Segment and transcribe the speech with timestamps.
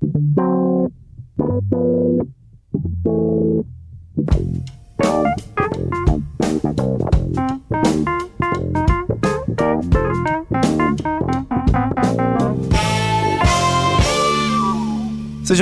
[0.00, 0.92] Sejam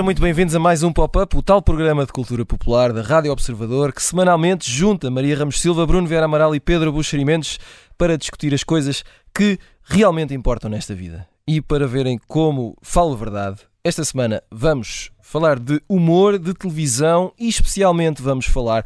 [0.04, 3.91] muito bem-vindos a mais um Pop-Up, o tal programa de cultura popular da Rádio Observador
[3.91, 7.59] que semanalmente junta Maria Ramos Silva, Bruno Vieira Amaral e Pedro Buxerimentos
[7.97, 9.03] para discutir as coisas
[9.35, 11.27] que realmente importam nesta vida.
[11.49, 17.49] E para verem como falo verdade, esta semana vamos falar de humor, de televisão e
[17.49, 18.85] especialmente vamos falar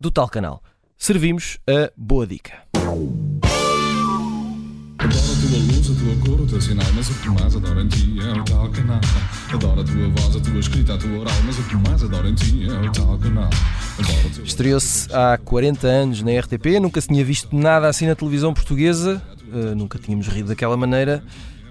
[0.00, 0.62] do tal canal.
[0.96, 2.54] Servimos a boa dica.
[2.74, 3.02] Adoro
[5.00, 7.88] a tua luz, a tua cor, o teu sinal, mas o que mais adoro em
[7.88, 9.00] ti é o tal canal.
[9.52, 12.26] Adoro a tua voz, a tua escrita, a tua oral, mas o que mais adoro
[12.26, 13.50] em ti é o tal canal.
[14.42, 19.22] Estreou-se há 40 anos na RTP, nunca se tinha visto nada assim na televisão portuguesa,
[19.52, 21.22] uh, nunca tínhamos rido daquela maneira.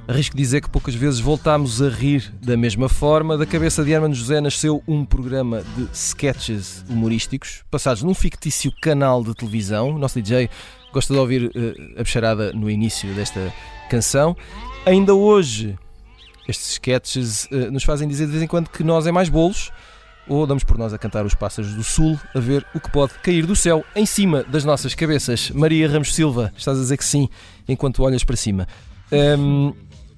[0.07, 3.37] Arrisco dizer que poucas vezes voltámos a rir da mesma forma.
[3.37, 9.21] Da cabeça de Hermano José nasceu um programa de sketches humorísticos, passados num fictício canal
[9.21, 9.89] de televisão.
[9.95, 10.49] O nosso DJ
[10.93, 13.53] gosta de ouvir uh, a bicharada no início desta
[13.89, 14.33] canção.
[14.85, 15.77] Ainda hoje,
[16.47, 19.71] estes sketches uh, nos fazem dizer de vez em quando que nós é mais bolos,
[20.25, 23.13] ou damos por nós a cantar os pássaros do sul, a ver o que pode
[23.15, 25.51] cair do céu em cima das nossas cabeças.
[25.51, 27.27] Maria Ramos Silva, estás a dizer que sim,
[27.67, 28.65] enquanto olhas para cima.
[29.11, 29.73] Um,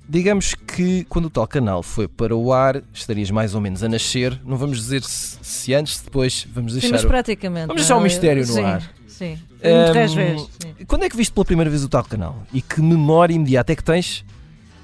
[0.10, 3.88] digamos que quando o tal canal foi para o ar, estarias mais ou menos a
[3.88, 4.42] nascer.
[4.44, 6.88] Não vamos dizer se, se antes, se depois, vamos deixar.
[6.88, 7.68] Sim, mas praticamente.
[7.68, 8.92] Vamos deixar o um mistério no sim, ar.
[9.08, 10.50] Sim, um, vezes.
[10.88, 12.44] Quando é que viste pela primeira vez o tal canal?
[12.52, 14.26] E que memória imediata é que tens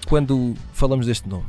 [0.07, 1.45] quando falamos deste nome?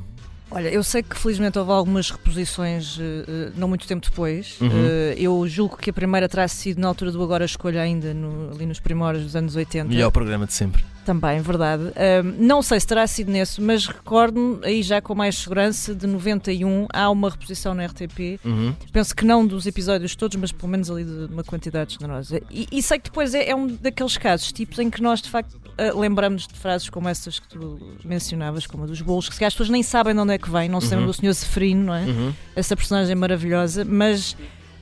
[0.50, 4.58] Olha, eu sei que felizmente houve algumas reposições uh, não muito tempo depois.
[4.60, 4.68] Uhum.
[4.68, 8.52] Uh, eu julgo que a primeira terá sido na altura do Agora Escolha, ainda no,
[8.54, 9.88] ali nos primórdios dos anos 80.
[9.88, 10.82] Melhor programa de sempre.
[11.06, 11.84] Também, verdade.
[11.84, 16.04] Uh, não sei se terá sido nesse, mas recordo-me, aí já com mais segurança, de
[16.04, 18.40] 91, há uma reposição na RTP.
[18.44, 18.74] Uhum.
[18.92, 22.42] Penso que não dos episódios todos, mas pelo menos ali de uma quantidade generosa.
[22.50, 25.30] E, e sei que depois é, é, um daqueles casos, tipos em que nós de
[25.30, 25.56] facto
[25.94, 29.52] lembramos de frases como essas que tu mencionavas, como a dos bolos, que se as
[29.52, 31.12] pessoas nem sabem de onde é que vem, não se lembram uhum.
[31.12, 31.32] do Sr.
[31.34, 32.02] Zeferino, não é?
[32.02, 32.34] Uhum.
[32.56, 34.36] Essa personagem maravilhosa, mas,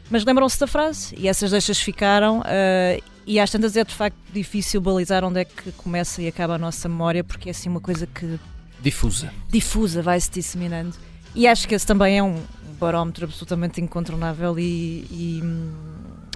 [0.09, 2.39] mas lembram-se da frase e essas deixas ficaram.
[2.41, 6.55] Uh, e às tantas é de facto difícil balizar onde é que começa e acaba
[6.55, 8.39] a nossa memória, porque é assim uma coisa que.
[8.83, 9.33] Difusa.
[9.49, 10.95] Difusa, vai-se disseminando.
[11.35, 12.39] E acho que esse também é um
[12.79, 15.43] barómetro absolutamente incontornável e, e,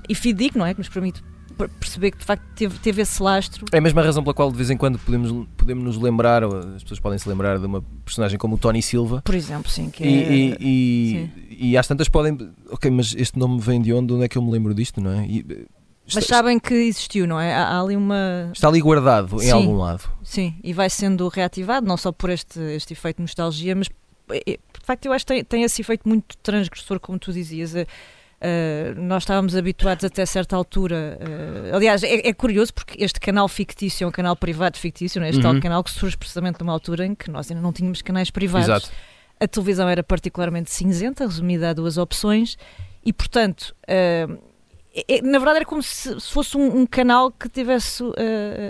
[0.09, 0.73] e fidedigno, não é?
[0.73, 1.23] Que nos permite
[1.67, 3.67] perceber que de facto teve, teve esse lastro.
[3.73, 6.83] É a mesma razão pela qual de vez em quando podemos, podemos nos lembrar, as
[6.83, 9.23] pessoas podem se lembrar de uma personagem como o Tony Silva.
[9.25, 9.91] Por exemplo, sim.
[9.91, 10.33] Que e, é...
[10.33, 12.39] e, e, e, às tantas podem.
[12.71, 14.13] Ok, mas este nome vem de onde?
[14.13, 15.27] Onde é que eu me lembro disto, não é?
[15.27, 15.67] E,
[16.15, 17.55] mas sabem que existiu, não é?
[17.55, 18.51] Há, há ali uma.
[18.53, 20.05] Está ali guardado em sim, algum lado.
[20.23, 24.59] Sim, e vai sendo reativado, não só por este, este efeito de nostalgia, mas de
[24.83, 27.75] facto eu acho que tem, tem esse efeito muito transgressor, como tu dizias.
[27.75, 31.19] Uh, nós estávamos habituados até certa altura.
[31.21, 35.29] Uh, aliás, é, é, curioso porque este canal fictício é um canal privado fictício, é?
[35.29, 35.53] este uhum.
[35.55, 38.69] tal canal que surge precisamente numa altura em que nós ainda não tínhamos canais privados.
[38.69, 38.91] Exato.
[39.41, 42.57] A televisão era particularmente cinzenta, resumida a duas opções,
[43.05, 43.75] e portanto.
[43.85, 44.48] Uh,
[45.07, 48.15] é, na verdade era como se, se fosse um, um, canal que tivesse uh,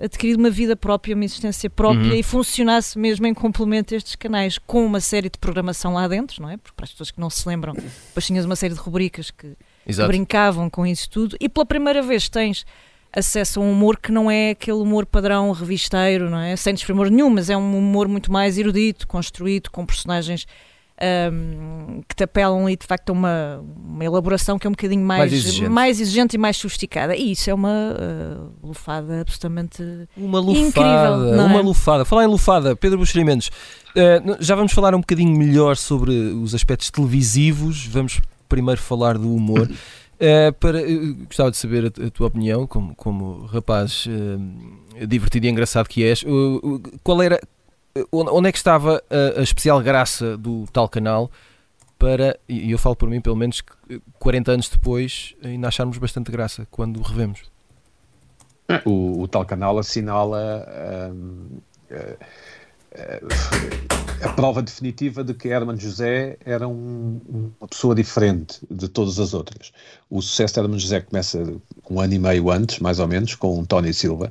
[0.02, 2.14] adquirido uma vida própria, uma existência própria uhum.
[2.14, 6.42] e funcionasse mesmo em complemento a estes canais, com uma série de programação lá dentro,
[6.42, 6.56] não é?
[6.56, 9.56] Porque para as pessoas que não se lembram, depois tinhas uma série de rubricas que,
[9.86, 12.66] que brincavam com isso tudo, e pela primeira vez tens
[13.12, 16.56] acesso a um humor que não é aquele humor padrão revisteiro, não é?
[16.56, 20.46] Sem desprimor nenhum, mas é um humor muito mais erudito, construído, com personagens
[21.32, 25.04] um, que te apelam ali de facto a uma, uma elaboração que é um bocadinho
[25.04, 25.68] mais, mais, exigente.
[25.68, 27.16] mais exigente e mais sofisticada.
[27.16, 29.82] E isso é uma uh, lufada absolutamente
[30.16, 31.46] uma lufada, incrível.
[31.46, 31.62] Uma é?
[31.62, 32.04] lufada.
[32.04, 36.90] Falar em lufada, Pedro Buxerimentos, uh, já vamos falar um bocadinho melhor sobre os aspectos
[36.90, 37.86] televisivos.
[37.86, 39.70] Vamos primeiro falar do humor.
[39.70, 40.80] Uh, para,
[41.26, 46.02] gostava de saber a, a, tua opinião, como, como rapaz uh, divertido e engraçado que
[46.02, 46.22] és.
[46.22, 47.40] Uh, qual era,
[48.12, 51.30] onde é que estava a, a, especial graça do tal canal
[51.98, 53.62] para, e eu falo por mim, pelo menos
[54.18, 57.42] 40 anos depois, ainda acharmos bastante graça quando o revemos?
[58.84, 61.58] O, o tal canal assinala hum,
[61.90, 62.16] eh,
[62.92, 63.22] eh,
[64.22, 67.20] a prova definitiva de que Herman José era um,
[67.60, 69.72] uma pessoa diferente de todas as outras.
[70.10, 71.42] O sucesso de Herman José começa
[71.88, 74.28] um ano e meio antes, mais ou menos, com Tony Silva.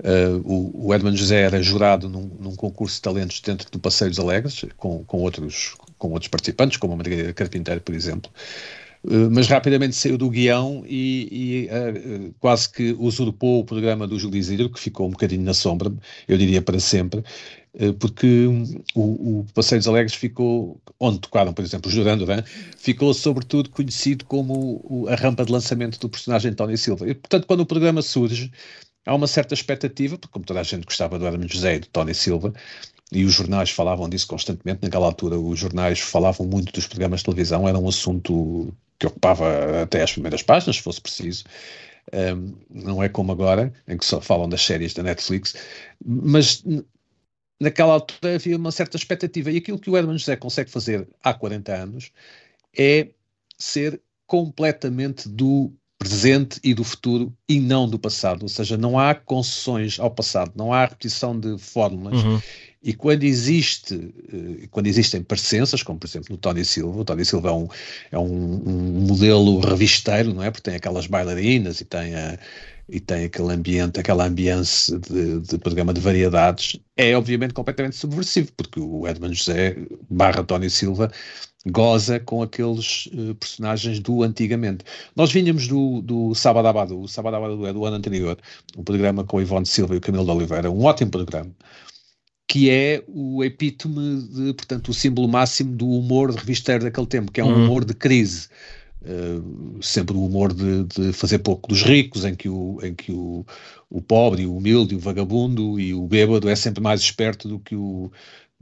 [0.00, 4.10] Uh, o, o Edmund José era jurado num, num, concurso de talentos dentro do Passeio
[4.10, 8.30] dos Alegres, com, com, outros, com outros participantes, como a Margarida Carpinteiro, por exemplo.
[9.04, 14.18] Uh, mas rapidamente saiu do guião e, e uh, quase que usurpou o programa do
[14.18, 15.92] Júlio Isidro, que ficou um bocadinho na sombra,
[16.26, 17.22] eu diria para sempre,
[17.98, 18.46] porque
[18.94, 19.00] o,
[19.40, 22.42] o Passeio dos Alegres ficou, onde tocaram, por exemplo, o Duran Duran,
[22.76, 27.08] ficou sobretudo conhecido como o, a rampa de lançamento do personagem Tony Silva.
[27.08, 28.52] E, portanto, quando o programa surge,
[29.06, 31.86] há uma certa expectativa, porque como toda a gente gostava do Herman José e do
[31.88, 32.52] Tony Silva,
[33.10, 37.26] e os jornais falavam disso constantemente, naquela altura os jornais falavam muito dos programas de
[37.26, 41.44] televisão, era um assunto que ocupava até as primeiras páginas, se fosse preciso.
[42.12, 45.54] Um, não é como agora, em que só falam das séries da Netflix,
[46.04, 46.64] mas
[47.60, 49.50] naquela altura havia uma certa expectativa.
[49.50, 52.10] E aquilo que o Herman José consegue fazer há 40 anos
[52.76, 53.08] é
[53.58, 55.72] ser completamente do
[56.02, 58.42] presente e do futuro e não do passado.
[58.42, 62.22] Ou seja, não há concessões ao passado, não há repetição de fórmulas.
[62.22, 62.40] Uhum.
[62.82, 67.24] E quando existe, uh, quando existem parecenças, como por exemplo no Tony Silva, o Tony
[67.24, 67.68] Silva é um,
[68.10, 70.50] é um, um modelo revisteiro, não é?
[70.50, 72.36] Porque tem aquelas bailarinas e tem a,
[72.88, 78.50] e tem aquele ambiente, aquela ambiente de, de, programa de variedades, é obviamente completamente subversivo,
[78.56, 79.76] porque o Edmund José
[80.10, 81.10] barra Tony Silva
[81.66, 84.84] goza com aqueles uh, personagens do antigamente.
[85.14, 88.38] Nós vinhamos do, do Sábado Abado, o Sábado Abado é do ano anterior,
[88.76, 91.50] um programa com o Ivone Silva e o Camilo de Oliveira, um ótimo programa,
[92.48, 97.32] que é o epítome, de, portanto, o símbolo máximo do humor de revisteiro daquele tempo,
[97.32, 97.64] que é um uhum.
[97.64, 98.48] humor de crise.
[99.04, 103.10] Uh, sempre o humor de, de, fazer pouco dos ricos, em que, o, em que
[103.10, 103.44] o,
[103.90, 107.74] o pobre, o humilde, o vagabundo e o bêbado é sempre mais esperto do que
[107.74, 108.12] o,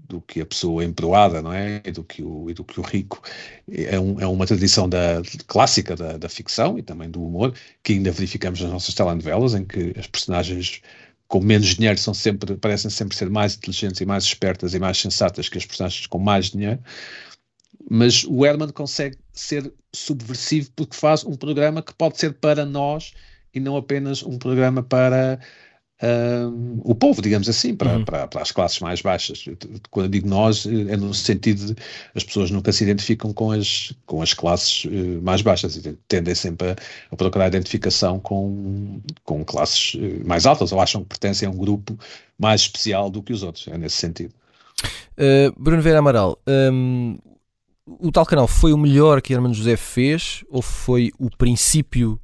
[0.08, 1.82] do que a pessoa emproada, não é?
[1.84, 3.22] E do que o, e do que o rico.
[3.70, 7.92] É, um, é uma tradição da, clássica da, da, ficção e também do humor, que
[7.94, 10.82] ainda verificamos nas nossas telenovelas, em que as personagens
[11.28, 14.98] com menos dinheiro são sempre, parecem sempre ser mais inteligentes e mais espertas e mais
[14.98, 16.80] sensatas que as personagens com mais dinheiro.
[17.88, 23.12] Mas o Herman consegue ser subversivo porque faz um programa que pode ser para nós
[23.54, 25.38] e não apenas um programa para
[26.82, 28.04] o povo, digamos assim, para, uhum.
[28.04, 29.44] para, para, as classes mais baixas.
[29.90, 31.82] Quando eu digo nós, é no sentido de
[32.14, 36.34] as pessoas nunca se identificam com as, com as classes uh, mais baixas e tendem
[36.34, 36.76] sempre a,
[37.10, 41.56] a, procurar identificação com, com classes uh, mais altas ou acham que pertencem a um
[41.56, 41.98] grupo
[42.38, 43.68] mais especial do que os outros.
[43.68, 44.32] É nesse sentido.
[45.18, 46.38] Uh, Bruno Vera Amaral,
[46.72, 47.18] um,
[47.86, 52.18] o tal canal foi o melhor que Hermano José fez ou foi o princípio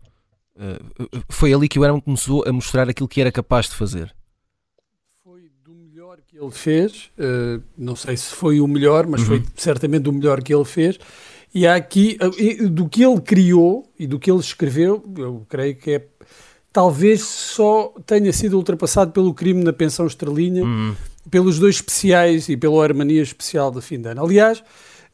[0.56, 4.14] Uh, foi ali que o Herman começou a mostrar aquilo que era capaz de fazer.
[5.22, 9.26] Foi do melhor que ele fez, uh, não sei se foi o melhor, mas uhum.
[9.26, 10.98] foi certamente o melhor que ele fez.
[11.54, 12.18] E há aqui,
[12.70, 16.06] do que ele criou e do que ele escreveu, eu creio que é
[16.76, 20.94] talvez só tenha sido ultrapassado pelo crime na pensão estrelinha, uhum.
[21.30, 24.22] pelos dois especiais e pela Hermania especial de fim de ano.
[24.22, 24.62] Aliás,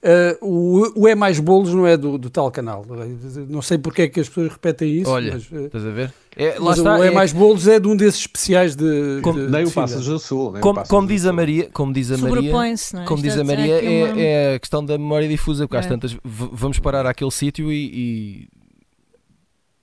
[0.02, 2.84] Uh, o, o É Mais Bolos não é do, do, tal canal.
[3.48, 5.08] Não sei porque é que as pessoas repetem isso.
[5.08, 6.12] Olha, mas, uh, estás a ver?
[6.36, 9.20] É, lá está, o É, é Mais Bolos é de um desses especiais de.
[9.22, 10.54] Como, de, nem de o Passas do Sul.
[10.60, 13.04] Como, como diz a Maria, como diz a Maria, é?
[13.04, 14.20] como diz a Maria é, uma...
[14.20, 15.80] é, a questão da memória difusa, porque é.
[15.80, 18.48] às tantas vamos parar àquele sítio e, e.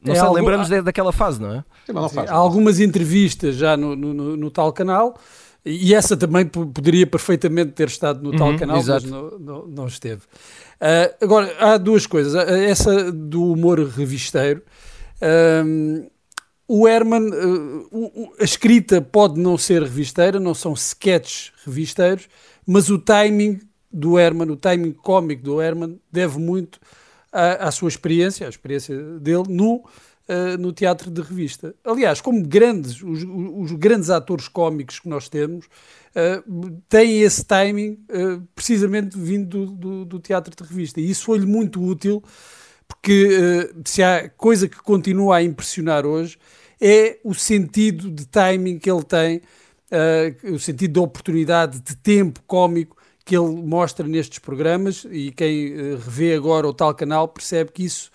[0.03, 0.35] Não é sei, algo...
[0.35, 1.63] lembramos daquela fase, não é?
[1.85, 5.17] Sim, há algumas entrevistas já no, no, no, no tal canal
[5.65, 9.07] e essa também poderia perfeitamente ter estado no uhum, tal canal, exato.
[9.07, 10.21] mas não, não, não esteve.
[10.21, 12.33] Uh, agora, há duas coisas.
[12.35, 14.63] Essa do humor revisteiro.
[15.21, 16.09] Uh,
[16.67, 22.29] o Herman, uh, a escrita pode não ser revisteira, não são sketches revisteiros,
[22.65, 23.59] mas o timing
[23.91, 26.79] do Herman, o timing cómico do Herman, deve muito
[27.31, 29.83] à, à sua experiência, à experiência dele no
[30.29, 31.73] uh, no teatro de revista.
[31.83, 37.99] Aliás, como grandes, os, os grandes atores cómicos que nós temos uh, têm esse timing
[38.09, 41.01] uh, precisamente vindo do, do, do, teatro de revista.
[41.01, 42.23] E isso foi-lhe muito útil,
[42.87, 46.37] porque se há coisa que continua a impressionar hoje
[46.81, 49.41] é o sentido de timing que ele tem,
[50.51, 56.33] o sentido de oportunidade, de tempo cómico que ele mostra nestes programas e quem revê
[56.33, 58.09] agora o tal canal percebe que isso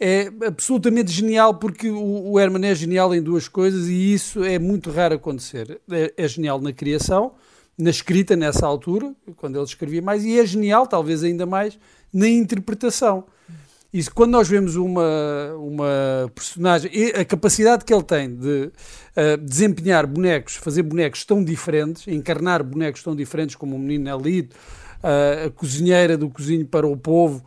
[0.00, 4.58] é absolutamente genial porque o, o Herman é genial em duas coisas e isso é
[4.58, 5.80] muito raro acontecer.
[5.90, 7.32] É, é, genial na criação,
[7.76, 11.78] na escrita nessa altura, quando ele escrevia mais, e é genial, talvez ainda mais,
[12.12, 13.24] na interpretação.
[13.92, 18.70] Isso, quando nós vemos uma, uma personagem, a capacidade que ele tem de
[19.16, 24.54] uh, desempenhar bonecos, fazer bonecos tão diferentes, encarnar bonecos tão diferentes como o menino Elito,
[25.02, 27.42] uh, a cozinheira do Cozinho para o Povo,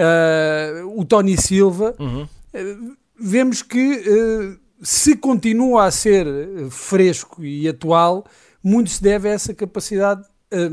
[0.00, 2.22] uh, o Tony Silva, uhum.
[2.22, 6.26] uh, vemos que uh, se continua a ser
[6.70, 8.24] fresco e atual,
[8.62, 10.24] muito se deve a essa capacidade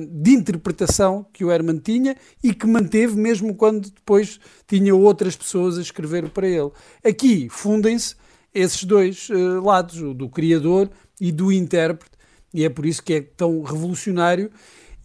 [0.09, 5.77] de interpretação que o Herman tinha e que manteve mesmo quando depois tinha outras pessoas
[5.77, 6.71] a escrever para ele.
[7.05, 8.15] Aqui fundem-se
[8.53, 10.89] esses dois uh, lados, o do criador
[11.21, 12.17] e do intérprete,
[12.53, 14.49] e é por isso que é tão revolucionário.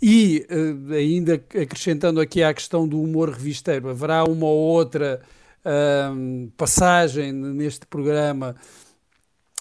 [0.05, 5.23] E uh, ainda acrescentando aqui à questão do humor revisteiro, haverá uma ou outra
[5.65, 8.57] uh, passagem neste programa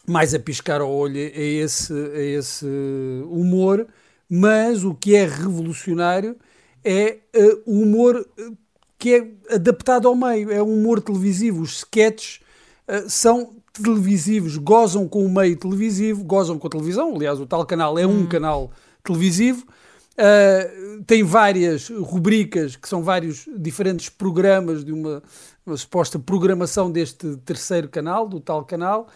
[0.07, 2.65] mais a piscar ao olho a esse, a esse
[3.29, 3.86] humor,
[4.27, 6.36] mas o que é revolucionário
[6.83, 8.27] é uh, o humor
[8.98, 11.62] que é adaptado ao meio, é um humor televisivo.
[11.62, 12.39] Os sketches
[13.07, 17.15] são televisivos, gozam com o meio televisivo, gozam com a televisão.
[17.15, 18.27] Aliás, o tal canal é um hum.
[18.27, 18.71] canal
[19.03, 19.65] televisivo.
[20.13, 25.23] Uh, tem várias rubricas que são vários diferentes programas de uma,
[25.65, 29.07] uma suposta programação deste terceiro canal, do tal canal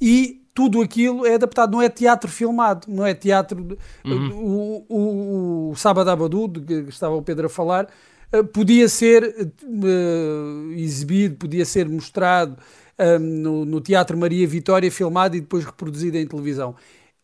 [0.00, 3.76] e tudo aquilo é adaptado, não é teatro filmado, não é teatro.
[4.04, 4.30] Uhum.
[4.32, 7.88] O, o, o Sábado Abadu, de que estava o Pedro a falar,
[8.30, 12.56] eh, podia ser uh, exibido, podia ser mostrado
[12.98, 16.76] uh, no, no, Teatro Maria Vitória, filmado e depois reproduzido em televisão.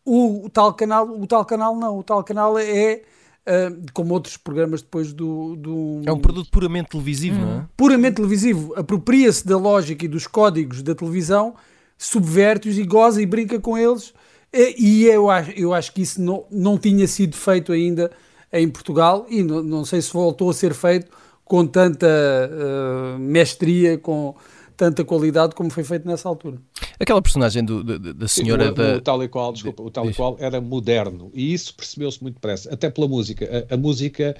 [0.03, 3.01] O, o, tal, canal, o tal canal não, o tal canal é.
[3.41, 7.65] Uh, como outros programas depois do, do, É um produto puramente televisivo, não é?
[7.75, 8.71] Puramente televisivo.
[8.75, 11.55] Apropria-se da lógica e dos códigos da televisão
[11.97, 14.13] subverte-os e goza e brinca com eles.
[14.53, 18.11] E eu acho, eu acho que isso não, não tinha sido feito ainda
[18.51, 21.09] em Portugal e não, não sei se voltou a ser feito
[21.45, 24.35] com tanta uh, mestria, com
[24.81, 26.57] tanta qualidade como foi feito nessa altura.
[26.99, 28.95] Aquela personagem do, da, da senhora o, da...
[28.95, 32.35] O tal e qual, desculpa, o tal e qual era moderno e isso percebeu-se muito
[32.35, 33.67] depressa, até pela música.
[33.69, 34.35] A, a música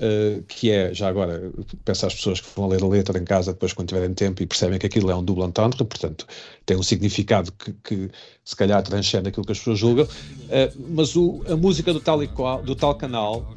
[0.00, 1.50] Uh, que é, já agora,
[1.84, 4.46] peço às pessoas que vão ler a letra em casa depois quando tiverem tempo e
[4.46, 6.24] percebem que aquilo é um double entendre, portanto
[6.64, 8.10] tem um significado que, que
[8.44, 12.22] se calhar transcende aquilo que as pessoas julgam, uh, mas o, a música do tal,
[12.22, 13.56] e qual, do tal canal,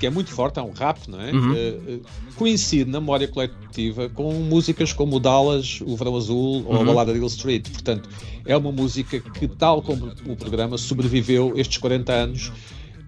[0.00, 1.30] que é muito forte, é um rap, não é?
[1.30, 1.52] Uhum.
[1.52, 2.00] Uh,
[2.34, 6.80] coincide na memória coletiva com músicas como o Dallas, o Verão Azul ou uhum.
[6.80, 8.08] a Balada de Hill Street, portanto
[8.46, 12.52] é uma música que, tal como o programa, sobreviveu estes 40 anos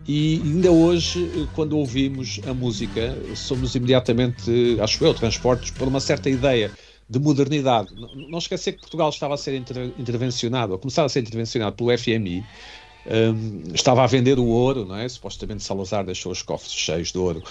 [0.07, 6.29] e ainda hoje, quando ouvimos a música, somos imediatamente, acho eu, transportes por uma certa
[6.29, 6.71] ideia
[7.09, 7.91] de modernidade.
[8.29, 9.55] Não esquecer que Portugal estava a ser
[9.99, 12.45] intervencionado, ou começava a ser intervencionado pelo FMI,
[13.07, 15.09] um, estava a vender o ouro, não é?
[15.09, 17.43] Supostamente Salazar deixou os cofres cheios de ouro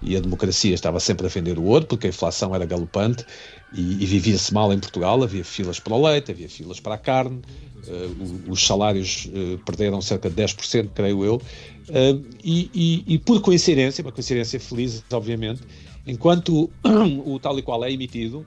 [0.00, 3.24] e a democracia estava sempre a vender o ouro porque a inflação era galopante
[3.72, 5.22] e, e vivia-se mal em Portugal.
[5.22, 7.40] Havia filas para o leite, havia filas para a carne,
[7.86, 11.36] uh, os salários uh, perderam cerca de 10%, creio eu.
[11.36, 15.62] Uh, e, e, e, por coincidência, uma coincidência feliz, obviamente,
[16.06, 16.70] enquanto o,
[17.34, 18.46] o tal e qual é emitido,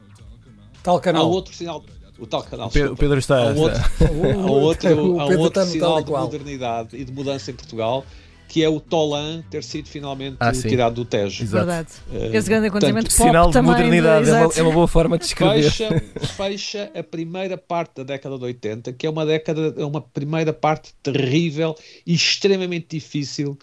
[0.84, 1.24] tal canal.
[1.24, 1.84] há outro sinal.
[2.22, 2.68] O tal canal.
[2.68, 3.50] O Pedro, o Pedro está.
[3.50, 8.06] Há outro, há outro, há outro sinal de modernidade e de mudança em Portugal
[8.52, 11.42] que é o Tolan ter sido finalmente ah, tirado do Tejo.
[11.42, 11.66] Exato.
[11.66, 11.90] Verdade.
[12.12, 15.24] Uh, Esse grande acontecimento portanto, Sinal de modernidade, é uma, é uma, boa forma de
[15.24, 15.72] escrever.
[15.72, 16.04] Fecha,
[16.36, 20.52] fecha a primeira parte da década de 80, que é uma década, é uma primeira
[20.52, 21.74] parte terrível
[22.06, 23.58] e extremamente difícil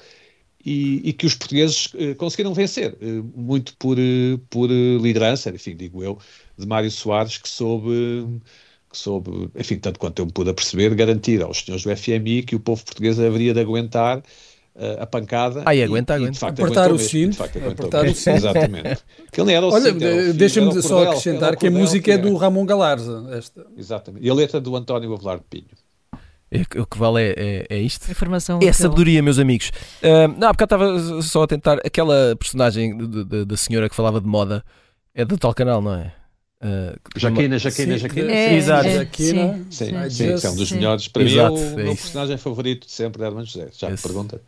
[0.64, 3.98] e, e que os portugueses uh, conseguiram vencer, uh, muito por,
[4.48, 6.18] por liderança, enfim, digo eu,
[6.58, 8.40] de Mário Soares, que soube
[8.90, 12.56] que soube, enfim, tanto quanto eu me pude perceber, garantir aos senhores do FMI que
[12.56, 14.22] o povo português haveria de aguentar
[14.98, 15.62] a pancada.
[15.66, 16.30] Aí aguenta, e, aguenta.
[16.30, 17.42] E de facto, apertar o cinto.
[17.42, 18.36] Apertar o cinto.
[18.36, 18.98] Exatamente.
[19.30, 19.92] Que ele era o Olha,
[20.32, 23.28] deixa-me só acrescentar que a música é do Ramon Galarza.
[23.32, 23.66] Esta.
[23.76, 24.24] Exatamente.
[24.24, 25.66] E a letra do António Avelar de Pinho.
[26.50, 28.10] É, o que vale é, é, é isto.
[28.10, 29.70] Informação é sabedoria, meus amigos.
[30.02, 31.78] Uh, não, porque eu estava só a tentar.
[31.84, 32.96] Aquela personagem
[33.46, 34.64] da senhora que falava de moda
[35.14, 36.14] é do tal canal, não é?
[36.60, 38.32] Uh, Jaquina, Jaquina, sim, Jaquina.
[38.32, 38.88] É, Exato.
[38.88, 41.06] É, Jaquina, sim, sim, sim, sim, é um dos melhores.
[41.08, 43.68] Para Exato, mim é o meu personagem favorito de sempre de Herman José.
[43.72, 44.42] Já Esse, me pergunta.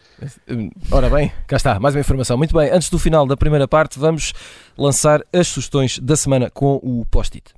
[0.91, 2.37] Ora bem, cá está, mais uma informação.
[2.37, 4.33] Muito bem, antes do final da primeira parte, vamos
[4.77, 7.55] lançar as sugestões da semana com o post-it.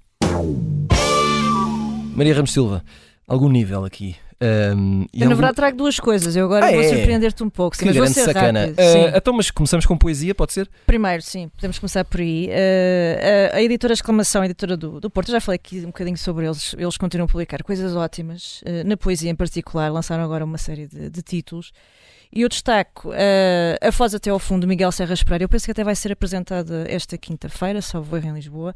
[2.15, 2.85] Maria Ramos Silva,
[3.27, 6.35] algum nível aqui um, eu, na verdade, trago duas coisas.
[6.35, 6.89] Eu agora ah, vou é?
[6.89, 7.77] surpreender-te um pouco.
[7.77, 8.69] Sim, mas vou ser sacana.
[8.71, 10.69] Uh, então, mas começamos com poesia, pode ser?
[10.85, 12.49] Primeiro, sim, podemos começar por aí.
[12.49, 16.47] Uh, a, editora Exclamação, a editora do, do Porto, já falei aqui um bocadinho sobre
[16.47, 16.75] eles.
[16.77, 18.63] Eles continuam a publicar coisas ótimas.
[18.63, 21.73] Uh, na poesia, em particular, lançaram agora uma série de, de títulos.
[22.35, 23.11] E eu destaco
[23.83, 25.45] A Foz até ao Fundo, Miguel Serra Pereira.
[25.45, 28.75] Eu penso que até vai ser apresentada esta quinta-feira, só vou em Lisboa.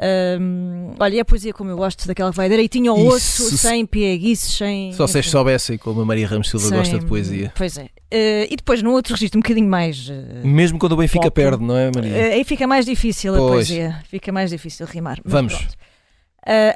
[0.00, 3.58] Um, olha, e a poesia como eu gosto, daquela que vai direitinho ao Isso, osso,
[3.58, 4.92] sem pieguices, sem.
[4.92, 7.52] Só vocês soubessem como a Maria Ramos Silva sem, gosta de poesia.
[7.54, 7.84] Pois é.
[7.84, 10.08] Uh, e depois, num outro registro, um bocadinho mais.
[10.08, 12.12] Uh, Mesmo quando o Benfica pop, perde, não é, Maria?
[12.12, 13.44] Uh, aí fica mais difícil pois.
[13.44, 14.02] a poesia.
[14.08, 15.18] Fica mais difícil rimar.
[15.24, 15.68] Vamos.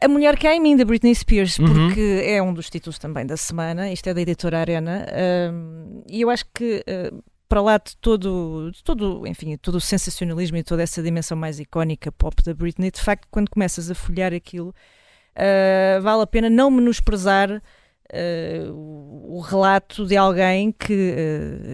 [0.01, 1.67] A Mulher que há em mim, da Britney Spears, uhum.
[1.67, 3.91] porque é um dos títulos também da semana.
[3.91, 5.05] Isto é da editora Arena.
[6.09, 6.85] E eu acho que
[7.49, 11.61] para lá de todo, de todo, enfim, todo o sensacionalismo e toda essa dimensão mais
[11.61, 16.51] icónica pop da Britney, de facto, quando começas a folhear aquilo, uh, vale a pena
[16.51, 17.63] não menosprezar
[18.09, 18.71] Uh,
[19.37, 20.93] o relato de alguém que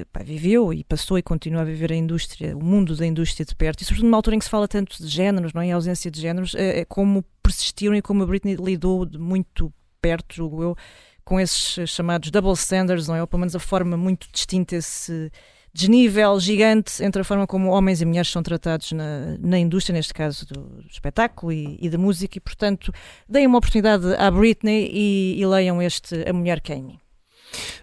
[0.00, 3.44] uh, pá, viveu e passou e continua a viver a indústria, o mundo da indústria
[3.44, 5.70] de perto, e sobretudo numa altura em que se fala tanto de géneros, não é?
[5.70, 10.34] a ausência de géneros, uh, como persistiram e como a Britney lidou de muito perto,
[10.34, 10.76] julgo eu,
[11.22, 13.20] com esses chamados double standards, não é?
[13.20, 15.30] Ou pelo menos a forma muito distinta, esse
[15.72, 20.12] desnível gigante entre a forma como homens e mulheres são tratados na, na indústria, neste
[20.12, 22.92] caso do espetáculo e, e da música, e portanto
[23.28, 26.98] deem uma oportunidade à Britney e, e leiam este A Mulher que é em mim.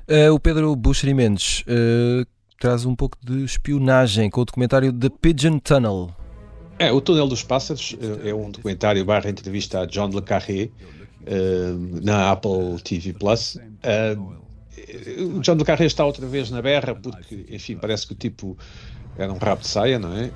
[0.08, 2.26] Uh, o Pedro Buxeri Mendes uh,
[2.60, 6.10] traz um pouco de espionagem com o documentário The Pigeon Tunnel.
[6.78, 10.70] É, o Túnel dos Pássaros é, é um documentário barra entrevista a John Le Carré
[11.22, 13.56] uh, na Apple TV Plus.
[13.56, 14.40] Uh,
[15.36, 18.58] o John do Carreiro está outra vez na berra, porque, enfim, parece que o tipo
[19.18, 20.32] era um rabo de saia, não é?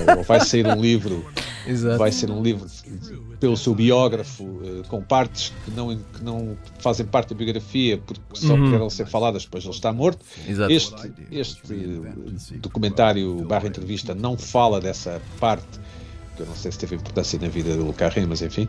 [0.00, 1.24] Agora, vai sair um livro,
[1.66, 1.98] Exato.
[1.98, 2.66] vai ser um livro
[3.40, 8.20] pelo seu biógrafo, eh, com partes que não, que não fazem parte da biografia, porque
[8.34, 8.70] só uhum.
[8.70, 10.24] querem ser faladas depois ele está morto.
[10.46, 10.70] Exato.
[10.70, 12.02] Este, este
[12.58, 15.80] documentário barra entrevista não fala dessa parte,
[16.36, 18.68] que eu não sei se teve importância na vida do Carreiro, mas enfim,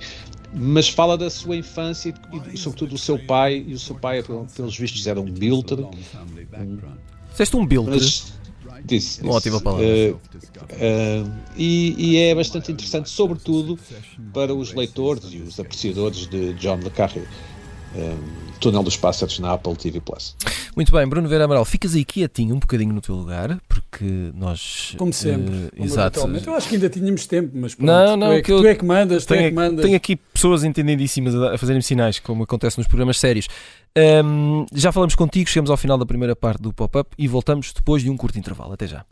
[0.56, 2.14] mas fala da sua infância
[2.52, 4.24] e, sobretudo do seu pai, e o seu pai,
[4.56, 5.80] pelos vistos, era um bilter.
[5.80, 6.80] Um,
[7.30, 7.94] Disseste um bilter?
[7.94, 9.28] Mas, disse, disse.
[9.28, 9.86] Ótima palavra.
[9.86, 13.78] Uh, uh, e, e, é bastante interessante, sobretudo
[14.34, 17.26] para os leitores e os apreciadores de John Le Carré
[17.96, 20.36] um, Túnel dos Pássaros na Apple TV Plus.
[20.76, 24.94] Muito bem, Bruno Vera Amaral, ficas aí quietinho um bocadinho no teu lugar, porque nós.
[24.98, 25.54] Como sempre.
[25.78, 26.20] Uh, exato.
[26.20, 28.76] Eu acho que ainda tínhamos tempo, mas pronto, não, não, tu, é que, tu é
[28.76, 29.86] que mandas, tenho, tu é que mandas.
[29.86, 33.48] Tenho aqui pessoas entendidíssimas a, a fazerem sinais, como acontece nos programas sérios.
[33.98, 38.04] Um, já falamos contigo, chegamos ao final da primeira parte do pop-up e voltamos depois
[38.04, 38.74] de um curto intervalo.
[38.74, 39.06] Até já.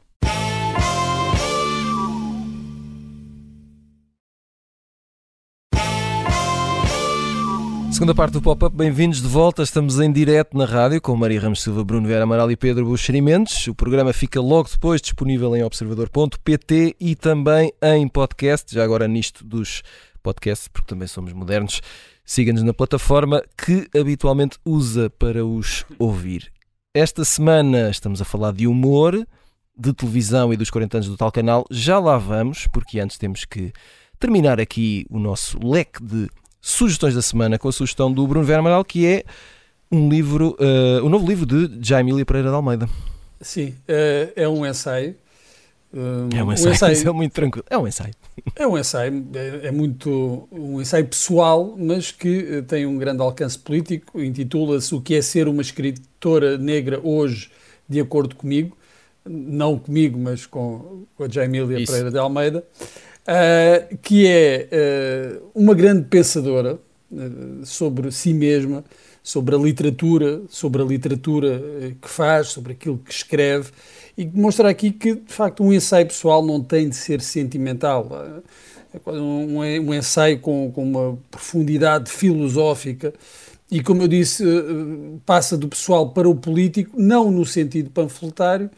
[8.04, 9.64] Segunda parte do Pop-Up, bem-vindos de volta.
[9.64, 13.66] Estamos em direto na rádio com Maria Ramos Silva, Bruno Vera Amaral e Pedro Buxerimentos.
[13.70, 19.46] O programa fica logo depois disponível em observador.pt e também em podcast, já agora nisto
[19.46, 19.84] dos
[20.22, 21.82] podcasts, porque também somos modernos.
[22.26, 26.52] Siga-nos na plataforma que habitualmente usa para os ouvir.
[26.94, 29.26] Esta semana estamos a falar de humor,
[29.78, 31.66] de televisão e dos 40 anos do tal canal.
[31.72, 33.72] Já lá vamos, porque antes temos que
[34.20, 36.28] terminar aqui o nosso leque de
[36.64, 39.26] sugestões da semana com a sugestão do Bruno Vera Amaral, que é
[39.92, 42.88] um livro, uh, um novo livro de Jaimília Pereira de Almeida.
[43.42, 45.14] Sim, uh, é um ensaio.
[45.94, 47.66] Um, é um ensaio, um ensaio, é muito tranquilo.
[47.70, 48.14] É um ensaio.
[48.56, 53.60] É um ensaio, é, é, muito um ensaio pessoal, mas que tem um grande alcance
[53.60, 54.22] político.
[54.22, 57.52] Intitula-se O que é ser uma escritora negra hoje,
[57.90, 58.76] de acordo comigo.
[59.26, 62.64] Não comigo, mas com, com a Jaimília Pereira de Almeida
[63.28, 66.80] uh, que é uh, uma grande pensadora
[67.12, 68.84] uh, sobre si mesma,
[69.22, 71.62] sobre a literatura, sobre a literatura
[72.02, 73.72] que faz, sobre aquilo que escreve,
[74.18, 78.10] e demonstra aqui que, de facto, um ensaio pessoal não tem de ser sentimental.
[78.94, 83.14] É um, um ensaio com, com uma profundidade filosófica
[83.72, 84.44] e, como eu disse,
[85.26, 88.70] passa do pessoal para o político, não no sentido panfletário,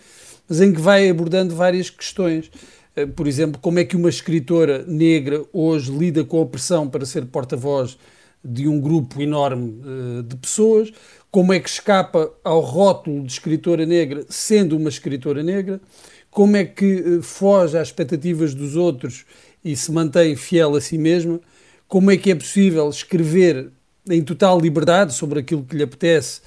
[0.47, 2.51] mas em que vai abordando várias questões.
[2.95, 7.05] Eh, por exemplo, como é que uma escritora negra hoje lida com a pressão para
[7.05, 7.97] ser porta-voz
[8.43, 10.91] de um grupo enorme uh, de pessoas,
[11.31, 15.81] como é que escapa ao rótulo de escritora negra sendo uma escritora negra,
[16.29, 19.25] como é que uh, foge às expectativas dos outros
[19.63, 21.39] e se mantém fiel a si mesma,
[21.87, 23.71] como é que é possível escrever
[24.07, 26.41] em total liberdade sobre aquilo que lhe apetece,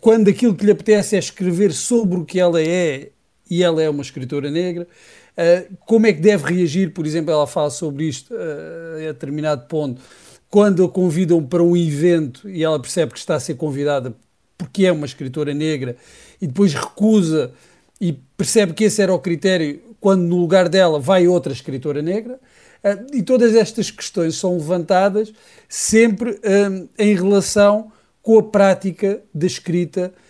[0.00, 3.10] quando aquilo que lhe apetece é escrever sobre o que ela é
[3.50, 4.86] e ela é uma escritora negra.
[5.36, 9.66] Uh, como é que deve reagir, por exemplo, ela fala sobre isto uh, a determinado
[9.66, 10.00] ponto,
[10.48, 14.14] quando a convidam para um evento e ela percebe que está a ser convidada
[14.56, 15.96] porque é uma escritora negra
[16.40, 17.52] e depois recusa
[18.00, 22.40] e percebe que esse era o critério quando no lugar dela vai outra escritora negra.
[22.82, 25.32] Uh, e todas estas questões são levantadas
[25.68, 26.40] sempre
[26.98, 30.25] em relação com a prática da escrita eh,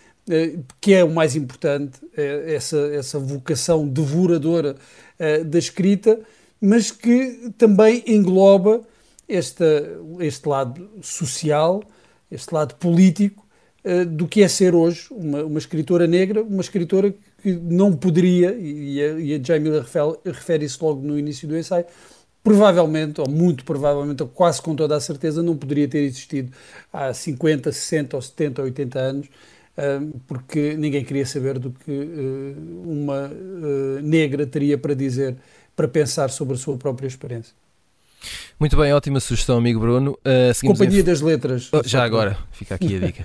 [0.80, 4.76] que é o mais importante, eh, essa, essa vocação devoradora
[5.18, 6.18] eh, da escrita,
[6.60, 8.80] mas que também engloba
[9.28, 9.64] este,
[10.20, 11.82] este lado social,
[12.30, 13.44] este lado político
[14.08, 19.00] do que é ser hoje uma, uma escritora negra, uma escritora que não poderia, e
[19.00, 21.86] a, e a Jamila refere, refere isso logo no início do ensaio,
[22.46, 26.52] provavelmente, ou muito provavelmente, ou quase com toda a certeza, não poderia ter existido
[26.92, 29.28] há 50, 60 ou 70 ou 80 anos,
[30.26, 33.30] porque ninguém queria saber do que uma
[34.02, 35.36] negra teria para dizer,
[35.74, 37.54] para pensar sobre a sua própria experiência.
[38.58, 40.12] Muito bem, ótima sugestão, amigo Bruno.
[40.24, 41.04] Uh, Companhia em...
[41.04, 41.68] das Letras.
[41.72, 43.22] Oh, já agora, fica aqui a dica.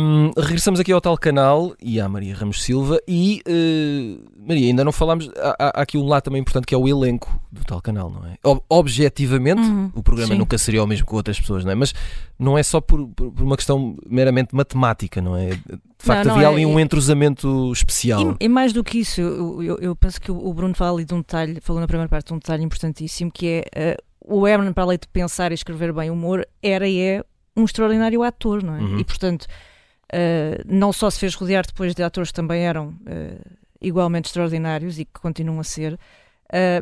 [0.00, 3.00] um, regressamos aqui ao tal canal e à Maria Ramos Silva.
[3.08, 5.30] E, uh, Maria, ainda não falámos.
[5.36, 8.26] Há, há, aqui um lado também importante que é o elenco do tal canal, não
[8.26, 8.36] é?
[8.44, 10.38] Ob objetivamente, uhum, o programa sim.
[10.38, 11.74] nunca seria o mesmo com outras pessoas, não é?
[11.74, 11.94] Mas
[12.40, 15.50] não é só por, por, uma questão meramente matemática, não é?
[15.50, 18.36] De facto, não, não havia é, ali um entrosamento especial.
[18.40, 21.04] E, e, mais do que isso, eu, eu, eu penso que o Bruno fala ali
[21.04, 23.94] de um detalhe, falou na primeira parte, um detalhe importantíssimo que é.
[23.94, 27.24] Uh, o Herman, para além de pensar e escrever bem humor, era e é
[27.56, 28.80] um extraordinário ator, não é?
[28.80, 28.98] Uhum.
[28.98, 33.50] E portanto, uh, não só se fez rodear depois de atores que também eram uh,
[33.82, 35.98] igualmente extraordinários e que continuam a ser,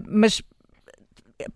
[0.09, 0.43] mas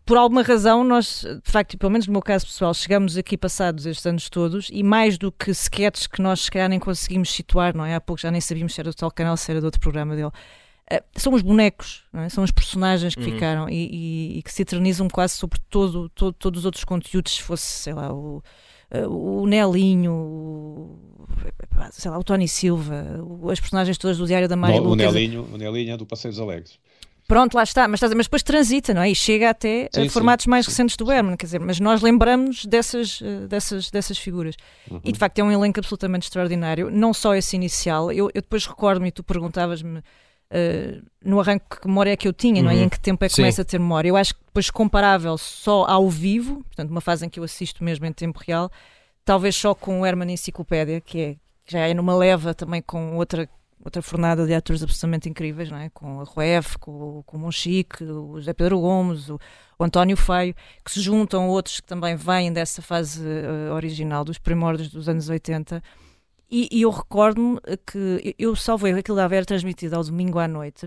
[0.07, 3.85] por alguma razão nós, de facto, pelo menos no meu caso pessoal, chegamos aqui passados
[3.85, 7.75] estes anos todos e mais do que sketches que nós se calhar nem conseguimos situar,
[7.75, 7.95] não é?
[7.95, 10.15] Há pouco já nem sabíamos se era do tal canal, se era do outro programa
[10.15, 10.31] dele.
[10.89, 12.29] Eh, são os bonecos, é?
[12.29, 13.33] são os personagens que uhum.
[13.33, 17.33] ficaram e, e, e, que se eternizam quase sobre todo, todo, todos os outros conteúdos,
[17.33, 18.43] se fosse, sei lá, o,
[18.91, 21.27] eh, o Nelinho, o,
[21.91, 23.05] sei lá, o Tony Silva,
[23.51, 26.79] as personagens todas do Diário da Mário o, Nelinho, o Nelinho é do Passeios Alegres.
[27.33, 29.11] Pronto, lá está, mas, mas depois transita, não é?
[29.11, 32.03] E chega até sim, a formatos sim, mais recentes do Herman, quer dizer, mas nós
[32.03, 34.55] lembramos dessas, eh, dessas, dessas figuras.
[34.91, 35.01] Uhum.
[35.03, 38.67] E de facto é um elenco absolutamente extraordinário, não só esse inicial, eu, eu depois
[38.67, 42.65] recordo-me, e tu perguntavas-me uh, no arranque que memória é que eu tinha, uhum.
[42.65, 42.77] não é?
[42.77, 43.41] E em que tempo é que Sim.
[43.41, 44.11] começa a ter memória.
[44.11, 47.83] Eu acho que depois comparável só ao vivo, portanto, uma fase em que eu assisto
[47.83, 48.71] mesmo em tempo real,
[49.25, 53.17] talvez só com o Herman Enciclopédia, que, é, que já é numa leva também com
[53.17, 53.49] outra
[53.85, 55.91] outra fornada de atores absolutamente incríveis, não é?
[55.91, 59.39] com a Ruef, com, com o Monchique, o José Pedro Gomes, o,
[59.79, 64.25] o, António Feio, que se juntam a outros que também vêm dessa fase uh, original,
[64.25, 65.83] dos primórdios dos anos 80,
[66.51, 70.47] e, e eu recordo-me que eu salvo erro, aquilo dava era transmitido ao domingo à
[70.47, 70.87] noite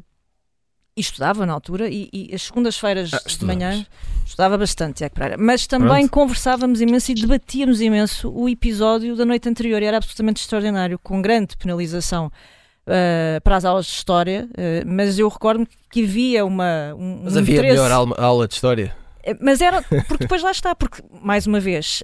[0.98, 3.86] e estudava na altura e, e as segundas-feiras ah, de manhã
[4.26, 6.12] estudava bastante, Tiago Pereira, mas também Pronto.
[6.12, 11.22] conversávamos imenso e debatíamos imenso o episódio da noite anterior e era absolutamente extraordinário, com
[11.22, 12.32] grande penalização
[12.88, 17.38] uh, para as aulas de História, uh, mas eu recordo-me que havia uma um, Mas
[17.38, 17.82] havia interesse...
[17.82, 18.96] melhor aula, de História?
[19.24, 22.04] Eh, mas era, porque depois lá está, porque, mais uma vez,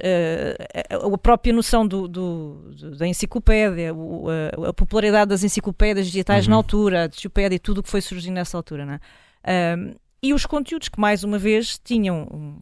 [0.89, 6.51] a própria noção do, do, da enciclopédia, a, a, popularidade das enciclopédias digitais uhum.
[6.51, 8.99] na altura, a Wikipédia e tudo o que foi surgindo nessa altura, né?
[9.43, 12.61] Uh, e os conteúdos que, mais uma vez, tinham,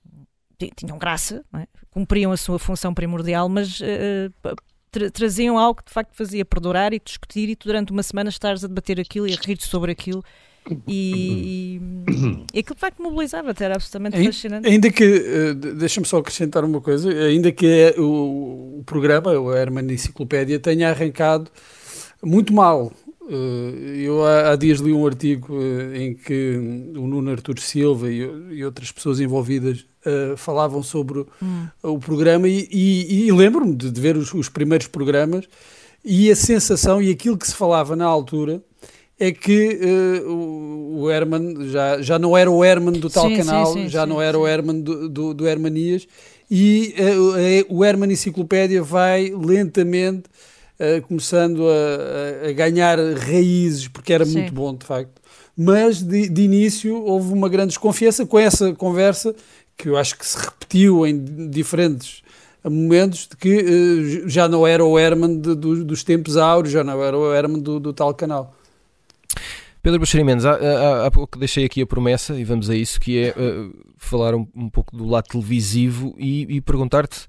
[0.76, 1.68] tinham graça, é?
[1.92, 4.56] cumpriam a sua função primordial, mas uh,
[4.92, 8.30] tra traziam algo que de facto fazia perdurar e discutir e tu durante uma semana
[8.30, 10.24] estares a debater aquilo e a rir sobre aquilo
[10.88, 11.80] e,
[12.54, 14.68] e aquilo de facto mobilizava, era absolutamente ainda, fascinante.
[14.68, 19.54] Ainda que, uh, deixa-me só acrescentar uma coisa, ainda que é o, o programa, o
[19.54, 21.50] Herman Enciclopédia, tenha arrancado
[22.24, 22.92] muito mal.
[23.30, 26.56] Uh, eu há, dias li um artigo uh, em que
[26.96, 29.86] o Nuno Artur Silva e, outras pessoas envolvidas
[30.38, 31.68] falavam sobre hum.
[31.84, 35.46] o, programa e, e, e lembro-me de, de, ver os, os primeiros programas
[36.04, 38.64] e a sensação e aquilo que se falava na altura
[39.20, 43.36] é que uh, o, o Herman já, já não era o Herman do tal sim,
[43.36, 46.08] canal, sim, sim, já não era o Herman do, do, do Hermanias,
[46.50, 50.24] e uh, o Herman Enciclopédia vai lentamente
[50.80, 55.22] uh, começando a, a, ganhar raízes, porque era muito bom de facto.
[55.56, 59.36] Mas de, de, início houve uma grande desconfiança com essa conversa,
[59.78, 62.24] que eu acho que se repetiu em diferentes
[62.64, 67.02] momentos, de que já não era o Herman de, do, dos tempos áureos, já não
[67.04, 68.56] era o Herman do, do tal canal.
[69.82, 73.00] Pedro Buxeri Mendes, há, há, há, pouco deixei aqui a promessa, e vamos a isso,
[73.00, 77.26] que é uh, falar um, um, pouco do lado televisivo e, e perguntar-te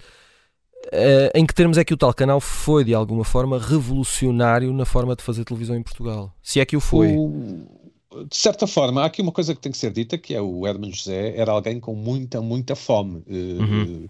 [0.87, 4.85] uh, em que termos é que o tal canal foi, de alguma forma, revolucionário na
[4.85, 6.35] forma de fazer televisão em Portugal?
[6.43, 7.09] Se é que o foi.
[7.17, 7.67] O,
[8.29, 10.67] de certa forma, há aqui uma coisa que tem que ser dita, que é o
[10.67, 13.23] Herman José era alguém com muita, muita fome.
[13.27, 14.09] Uh, uhum.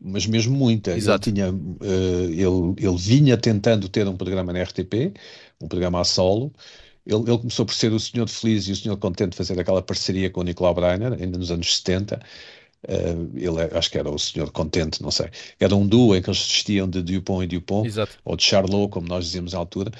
[0.00, 0.96] Mas mesmo muita.
[0.96, 1.28] Exato.
[1.28, 5.12] Ele, tinha, ele, ele vinha tentando ter um programa na RTP,
[5.60, 6.52] um programa a solo,
[7.06, 10.30] ele, ele, começou por ser o Senhor Feliz e o Senhor Contente fazer aquela parceria
[10.30, 12.20] com o Nicolau Breiner, ainda nos anos 70.
[12.84, 15.28] Uh, ele é, acho que era o Senhor Contente, não sei.
[15.60, 18.18] Era um duo em que eles vestiam de Dupont e Dupont, Exato.
[18.24, 19.92] ou de Charlot, como nós dizíamos à altura.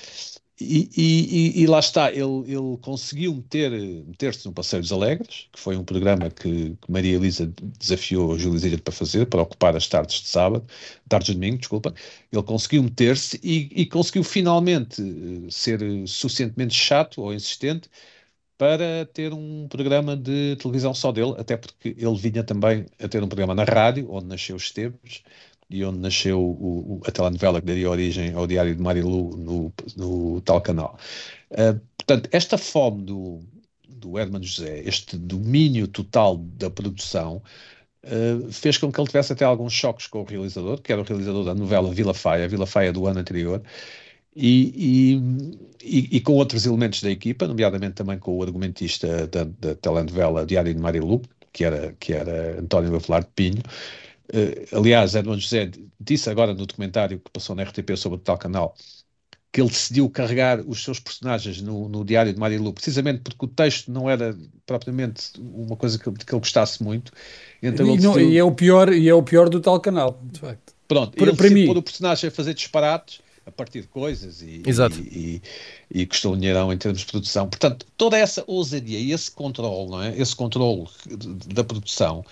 [0.61, 3.71] E, e, e, lá está, ele, ele conseguiu meter,
[4.07, 8.59] meter-se no Passeios Alegres, que foi um programa que, que Maria Elisa desafiou a Júlio
[8.59, 10.65] Zilha para fazer, para ocupar as tardes de sábado,
[11.09, 11.93] tardes de domingo, desculpa.
[12.31, 17.89] Ele conseguiu meter-se e, e, conseguiu finalmente eh, ser suficientemente chato ou insistente
[18.63, 23.21] para ter um programa de televisão só dele, até porque ele vinha também a ter
[23.21, 25.25] um programa na rádio, onde nasceu Esteves,
[25.69, 29.73] de onde nasceu o, o, a telenovela que daria origem ao Diário de Marilu no,
[29.97, 30.97] no tal canal.
[31.51, 33.41] Uh, portanto, esta fome do,
[33.89, 37.43] do Hermano José, este domínio total da produção,
[38.05, 41.05] uh, fez com que ele tivesse até alguns choques com o realizador, que era o
[41.05, 43.61] realizador da novela Vila Faia, Vila Faia do ano anterior,
[44.35, 45.21] e,
[45.83, 50.47] e, e, com outros elementos da equipa, nomeadamente também com o argumentista da, da telenovela
[50.47, 51.21] Diário de Marilu,
[51.53, 53.63] que era, que era António Avelar de Pinho.
[54.33, 58.39] Uh, aliás, Edmond José disse agora no documentário que passou na RTP sobre o tal
[58.39, 58.75] canal
[59.53, 63.49] que ele decidiu carregar os seus personagens no, no Diário de Marilu, precisamente porque o
[63.49, 67.13] texto não era propriamente uma coisa que, que ele gostasse muito.
[67.63, 68.11] Então e, decidiu...
[68.13, 70.73] não, e, é o pior, e é o pior do tal canal, de facto.
[70.89, 71.67] Pronto, para, ele para mim...
[71.67, 75.43] pôr o personagem a fazer disparates a partir de coisas e, e,
[75.93, 77.49] e, e custou dinheirão em termos de produção.
[77.49, 80.17] Portanto, toda essa ousadia e esse controle, não é?
[80.17, 80.87] esse controle
[81.55, 82.25] da produção,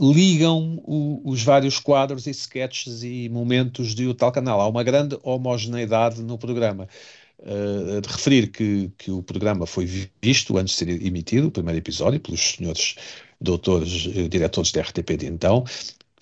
[0.00, 4.60] ligam o, os vários quadros e sketches e momentos de o tal canal.
[4.60, 6.88] Há uma grande homogeneidade no programa.
[7.36, 9.84] Uh, de referir que, que o programa foi
[10.22, 12.94] visto antes de ser emitido, o primeiro episódio, pelos senhores
[13.38, 15.64] doutores, uh, diretores da RTP de então,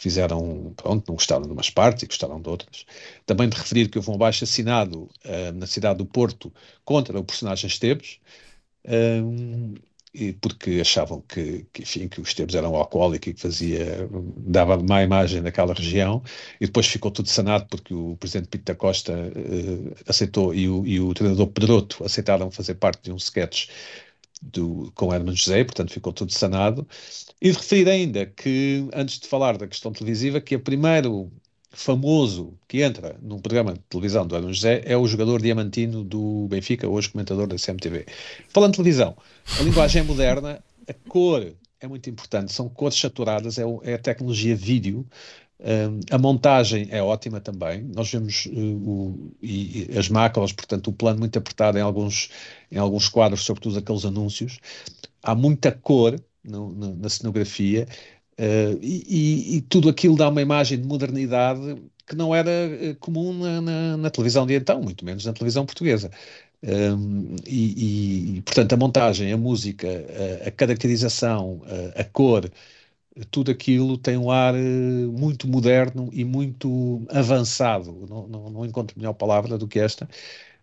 [0.03, 2.85] fizeram, pronto, não gostaram de umas partes e gostaram de outras.
[3.25, 6.53] Também de referir que houve um abaixo assinado uh, na cidade do Porto
[6.85, 8.19] contra o personagem Esteves,
[8.85, 9.75] um,
[10.13, 14.77] e porque achavam que, que, enfim, que os Esteves eram alcoólicos e que fazia, dava
[14.77, 16.21] má imagem naquela região,
[16.61, 20.85] e depois ficou tudo sanado porque o presidente Pinto da Costa uh, aceitou e o,
[20.85, 23.69] e o treinador Pedroto aceitaram fazer parte de um sketch
[24.43, 26.87] do, com Herman José, portanto ficou tudo sanado.
[27.41, 31.31] E de referir ainda que, antes de falar da questão televisiva, que o primeiro
[31.71, 36.47] famoso que entra num programa de televisão do Herman José é o jogador diamantino do
[36.49, 38.07] Benfica, hoje comentador da CMTV.
[38.49, 39.17] Falando de televisão,
[39.59, 43.99] a linguagem é moderna, a cor é muito importante, são cores saturadas, é, é a
[43.99, 45.07] tecnologia vídeo,
[45.63, 47.85] Uh, a montagem é ótima também.
[47.95, 52.31] Nós vemos uh, o, e, e as macros, portanto, o plano muito apertado em alguns,
[52.71, 54.59] em alguns quadros, sobretudo aqueles anúncios.
[55.23, 57.87] Há muita cor no, no, na cenografia
[58.41, 62.51] uh, e, e, tudo aquilo dá uma imagem de modernidade que não era
[62.99, 66.11] comum na, na, na, televisão de então, muito menos na televisão portuguesa.
[66.65, 69.87] Um, e, e, portanto, a montagem, a música,
[70.45, 71.63] a, a caracterização,
[71.97, 72.51] a, a cor
[73.31, 78.07] tudo aquilo tem um ar eh, muito moderno e muito avançado.
[78.09, 80.09] Não, não, não encontro melhor palavra do que esta.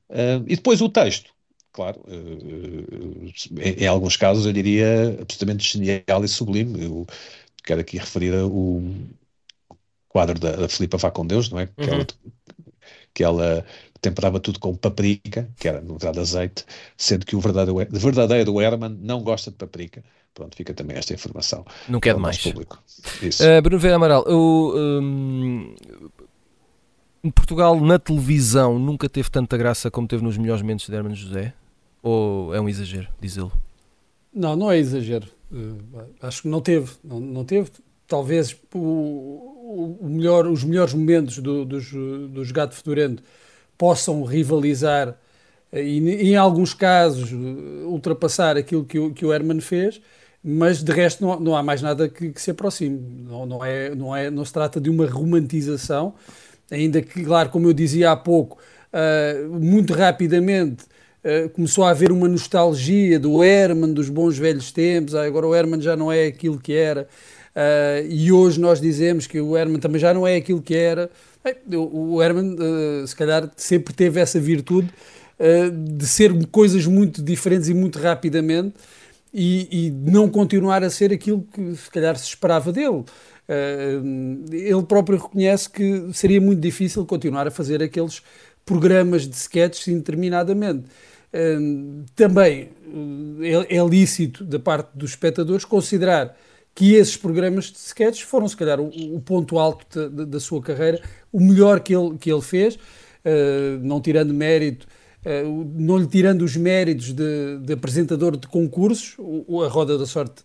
[0.10, 1.32] Uh, e depois o texto.
[1.72, 6.84] Claro, uh, em, em, alguns casos eu diria absolutamente genial e sublime.
[6.84, 7.08] Eu
[7.64, 8.82] quero aqui referir o
[10.08, 11.68] quadro da, da Filipa Vá com Deus, não é?
[11.68, 11.94] Que, uhum.
[11.94, 12.08] ela,
[13.14, 13.66] que ela
[14.02, 16.66] temperava tudo com paprika, que era, no verdade, azeite,
[16.98, 20.04] sendo que o verdadeiro, verdadeiro Herman não gosta de paprika.
[20.34, 21.66] Pronto, fica também esta informação.
[21.88, 22.38] Não quer demais.
[22.38, 22.82] Público.
[23.22, 23.44] Isso.
[23.44, 25.76] Uh, Bruno Vera Amaral, eu, um,
[27.36, 31.54] Portugal, na televisão, nunca teve tanta graça como teve nos melhores momentos de Hermano José?
[32.02, 33.52] Ou é um exagero, dizê-lo?
[34.34, 35.28] Não, não é exagero.
[35.52, 36.92] Uh, acho que não teve.
[37.04, 37.70] Não, não teve.
[38.08, 43.22] Talvez o, o melhor, os melhores momentos do, dos, dos Gato Fedorento
[43.80, 45.16] possam rivalizar
[45.72, 47.32] eh, e, em alguns casos,
[47.86, 50.02] ultrapassar aquilo que o, que o Herman fez,
[50.44, 53.00] mas de resto não, não há mais nada que, que, se aproxime.
[53.28, 56.14] Não, não, é, não, é, não se trata de uma romantização,
[56.70, 58.58] ainda que, claro, como eu dizia há pouco,
[58.94, 60.84] uh, muito rapidamente
[61.24, 65.56] uh, começou a haver uma nostalgia do Herman, dos bons velhos tempos, ah, agora o
[65.56, 67.08] Herman já não é aquilo que era,
[67.60, 71.10] uh, e hoje nós dizemos que o Herman também já não é aquilo que era.
[71.76, 72.56] o Herman,
[73.06, 74.90] se calhar, sempre teve essa virtude
[75.96, 78.74] de ser coisas muito diferentes e muito rapidamente
[79.34, 83.04] e, e, não continuar a ser aquilo que se calhar se esperava dele.
[83.50, 88.22] Uh, ele próprio reconhece que seria muito difícil continuar a fazer aqueles
[88.66, 90.86] programas de sketches indeterminadamente.
[91.34, 96.36] Uh, também uh, é, é, lícito da parte dos espectadores considerar
[96.74, 100.62] que esses programas de sketches foram, se calhar, o, o ponto alto da, da, sua
[100.62, 101.02] carreira,
[101.32, 102.78] o melhor que ele, que ele fez,
[103.82, 104.88] não tirando mérito
[105.24, 110.06] eh, não lhe tirando os méritos de, de apresentador de concursos, o, a Roda da
[110.06, 110.42] Sorte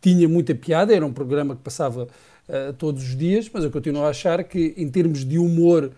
[0.00, 4.02] tinha muita piada, era um programa que passava uh, todos os dias, mas eu continuo
[4.02, 5.90] a achar que, em termos de humor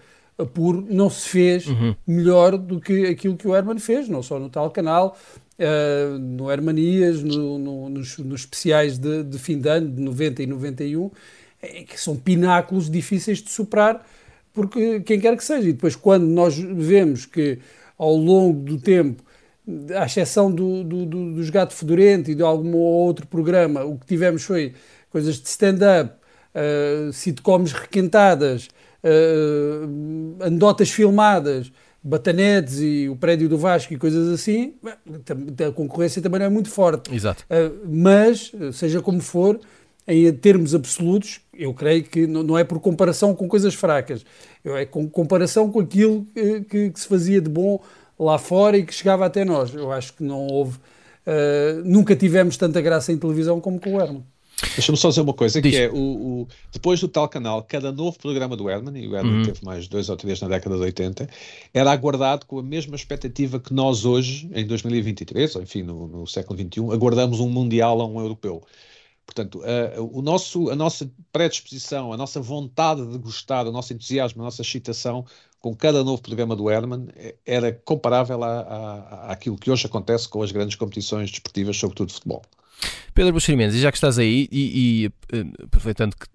[0.53, 1.95] puro, não se fez uhum.
[2.07, 5.17] melhor do que aquilo que o Herman fez, não só no tal canal,
[5.59, 10.43] uh, no Hermanias, no, no, nos, nos, especiais de, de, fim de ano, de 90
[10.43, 11.11] e 91,
[11.63, 14.07] é, que são pináculos difíceis de superar,
[14.53, 15.69] porque quem quer que seja.
[15.69, 17.59] E depois, quando nós vemos que
[17.99, 19.23] ao longo do tempo,
[19.99, 24.07] à exceção do, do, do, dos Gato Fedorento e de algum outro programa, o que
[24.07, 24.75] tivemos foi
[25.11, 26.15] coisas de stand-up,
[26.55, 28.69] uh, sitcoms requentadas,
[29.03, 31.73] uh, anedotas filmadas,
[32.07, 34.75] Batanetes e o prédio do Vasco e coisas assim,
[35.67, 37.13] a concorrência também não é muito forte.
[37.13, 37.45] Exato.
[37.51, 39.59] Uh, mas, seja como for,
[40.07, 44.25] em termos absolutos, eu creio que não é por comparação com coisas fracas,
[44.65, 47.83] é com comparação com aquilo que, que, que se fazia de bom
[48.17, 49.75] lá fora e que chegava até nós.
[49.75, 50.79] Eu acho que não houve,
[51.27, 54.25] uh, nunca tivemos tanta graça em televisão como com o Herman.
[54.75, 55.71] Deixa-me só dizer uma coisa, Diz.
[55.71, 59.15] que é, o, o, depois do tal canal, cada novo programa do Herman, e o
[59.15, 59.43] Herman uhum.
[59.43, 61.29] teve mais dois ou três na década de 80,
[61.75, 66.27] era aguardado com a mesma expectativa que nós hoje, em 2023, ou enfim, no, no
[66.27, 68.63] século XXI, aguardamos um Mundial a um Europeu.
[69.27, 74.41] Portanto, uh, o nosso, a nossa predisposição, a nossa vontade de gostar, o nosso entusiasmo,
[74.41, 75.27] a nossa excitação
[75.61, 80.29] com cada novo programa do Herman eh, era comparável à, à, àquilo que hoje acontece
[80.29, 82.43] com as grandes competições desportivas, sobretudo de futebol.
[83.15, 86.27] Pedro Buxeri Mendes, e já que estás aí, e, e eh, aproveitando que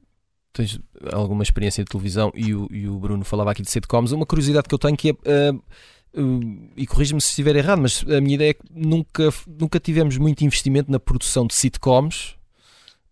[0.53, 0.79] tens
[1.13, 4.67] alguma experiência de televisão e o, e o, Bruno falava aqui de sitcoms, uma curiosidade
[4.67, 5.51] que eu tenho que é.
[5.51, 5.55] Uh,
[6.21, 10.17] uh, e corrijo-me se estiver errado, mas a minha ideia é que nunca, nunca tivemos
[10.17, 12.35] muito investimento na produção de sitcoms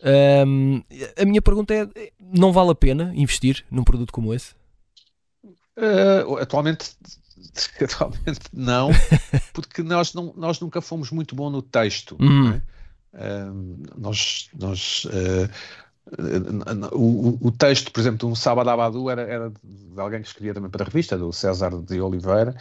[0.02, 0.82] um,
[1.18, 4.54] a minha pergunta é: não vale a pena investir num produto como esse?
[5.78, 6.92] Uh, atualmente,
[7.82, 8.92] atualmente não,
[9.54, 12.18] porque nós, não, nós nunca fomos muito bons no texto.
[12.20, 12.54] Uhum.
[12.54, 12.62] É?
[13.14, 15.50] Uh, nós, nós uh,
[16.94, 20.54] o, o, texto, por exemplo, de um Sábado Abadu era, era de alguém que escrevia
[20.54, 22.56] também para a revista, do César de Oliveira.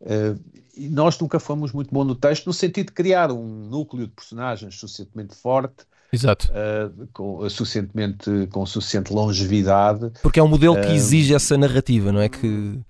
[0.00, 0.38] Uh,
[0.76, 4.12] e nós nunca fomos muito bons no texto, no sentido de criar um núcleo de
[4.12, 6.50] personagens suficientemente forte Exato.
[6.50, 10.10] Uh, com, suficientemente, com suficiente longevidade.
[10.22, 12.28] Porque é um modelo que ah, exige essa narrativa, não é?
[12.28, 12.80] Que...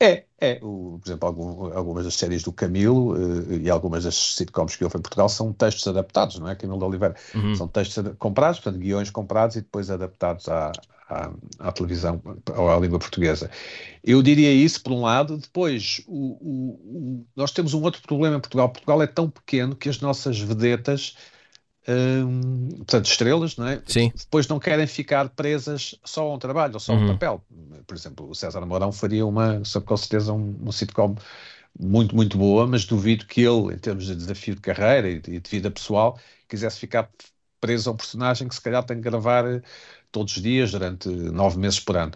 [0.00, 0.58] É, é.
[0.62, 4.84] O, por exemplo, algum, algumas das séries do Camilo uh, e algumas das sitcoms que
[4.84, 6.54] houve em Portugal são textos adaptados, não é?
[6.54, 7.14] Camilo de Oliveira.
[7.34, 7.54] Uhum.
[7.54, 10.72] São textos comprados, portanto, guiões comprados e depois adaptados à,
[11.08, 12.20] à, à, televisão,
[12.54, 13.50] ou à língua portuguesa.
[14.04, 15.38] Eu diria isso, por um lado.
[15.38, 18.68] Depois, o, o, nós temos um outro problema em Portugal.
[18.68, 21.16] Portugal é tão pequeno que as nossas vedetas
[21.88, 23.80] Hum, portanto, estrelas, não é?
[23.86, 24.12] Sim.
[24.16, 27.12] Depois não querem ficar presas só a um trabalho ou só a um uhum.
[27.12, 27.44] papel.
[27.86, 31.14] Por exemplo, o César Mourão faria uma, com certeza, um, um sitcom
[31.78, 35.34] muito, muito boa, mas duvido que ele, em termos de desafio de carreira e de,
[35.34, 36.18] e de vida pessoal,
[36.48, 37.08] quisesse ficar
[37.60, 39.62] preso a um personagem que se calhar tem que gravar eh,
[40.10, 42.12] todos os dias durante nove meses por ano.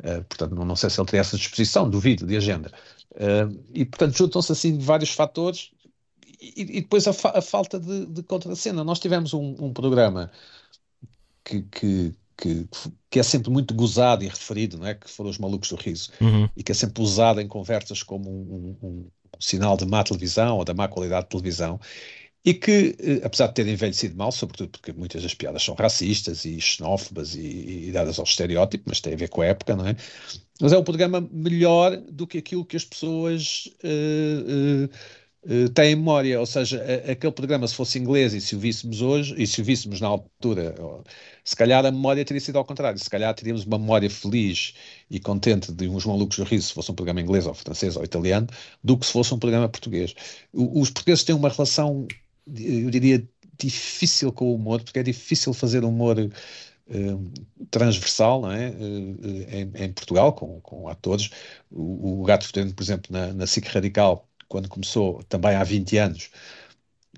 [0.00, 2.72] Uh, portanto, não, não, sei se ele teria essa disposição, duvido, de agenda.
[3.12, 5.72] Uh, e, portanto, juntam-se assim vários fatores
[6.40, 8.84] e, e depois a, fa a, falta de, de contracena.
[8.84, 10.30] Nós tivemos um, um programa
[11.44, 12.68] que, que, que,
[13.10, 14.94] que, é sempre muito gozado e referido, não é?
[14.94, 16.48] que foram os malucos do riso, uhum.
[16.56, 19.06] e que é sempre usado em conversas como um, um, um,
[19.40, 21.80] sinal de má televisão ou da má qualidade de televisão,
[22.44, 26.44] e que, eh, apesar de terem envelhecido mal, sobretudo porque muitas das piadas são racistas
[26.44, 29.86] e xenófobas e, e dadas ao estereótipo, mas tem a ver com a época, não
[29.86, 29.96] é?
[30.60, 34.90] Mas é um programa melhor do que aquilo que as pessoas uh, uh,
[35.48, 39.34] uh, têm memória, ou seja, aquele programa se fosse inglês e se o víssemos hoje,
[39.36, 40.74] e se o víssemos na altura,
[41.44, 44.74] se calhar a memória teria sido ao contrário, se calhar teríamos uma memória feliz
[45.10, 48.04] e contente de uns malucos do riso se fosse um programa inglês ou francês ou
[48.04, 48.46] italiano,
[48.84, 50.14] do que se fosse um programa português.
[50.52, 52.06] Os portugueses têm uma relação,
[52.46, 53.26] eu diria,
[53.58, 56.16] difícil com o humor, porque é difícil fazer humor
[56.90, 57.30] Uh,
[57.70, 58.70] transversal não é?
[58.70, 61.28] Uh, em, em, Portugal, com, com atores.
[61.70, 65.96] O, o Gato Fedendo, por exemplo, na, na SIC Radical, quando começou também há 20
[65.98, 66.30] anos,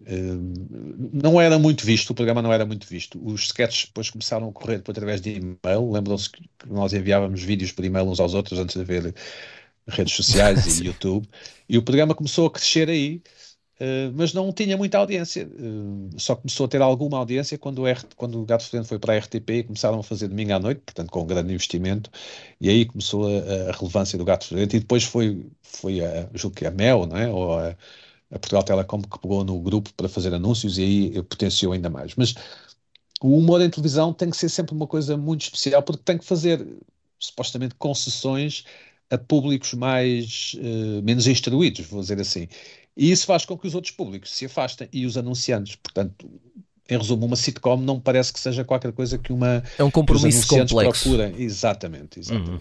[0.09, 3.21] hum, não era muito visto, o programa não era muito visto.
[3.25, 5.91] Os sketches depois começaram a correr através de e-mail.
[5.91, 9.15] Lembram-se que nós enviávamos vídeos por e-mail uns aos outros antes de haver
[9.87, 11.29] redes sociais e YouTube.
[11.69, 13.23] E o programa começou a crescer aí.
[13.81, 15.47] Uh, mas não tinha muita audiência.
[15.47, 18.99] Uh, só começou a ter alguma audiência quando o, R, quando o Gato Fedendo foi
[18.99, 22.11] para a RTP e começaram a fazer domingo à noite, portanto com um grande investimento,
[22.61, 26.57] e aí começou a, a relevância do Gato Fedendo, e depois foi, foi a, julgo
[26.57, 27.29] que a Mel, não é?
[27.29, 27.71] ou a,
[28.31, 32.15] a Portugal Telecom que pegou no grupo para fazer anúncios e aí potenciou ainda mais.
[32.17, 32.35] Mas
[33.23, 36.25] o humor em televisão tem que ser sempre uma coisa muito especial, porque tem que
[36.25, 36.67] fazer
[37.19, 38.65] supostamente concessões
[39.11, 42.49] a públicos mais uh, menos instruídos, vou dizer assim.
[42.97, 45.77] E isso faz com que os outros públicos se afastem e os anunciantes.
[45.77, 46.29] Portanto,
[46.91, 49.63] em resumo, uma sitcom não parece que seja qualquer coisa que uma.
[49.79, 51.09] É um compromisso complexo.
[51.09, 51.41] Procurem.
[51.41, 52.51] Exatamente, exatamente.
[52.51, 52.61] Uhum.